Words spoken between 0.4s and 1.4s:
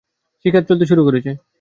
শিকার চলতে শুরু করেছে!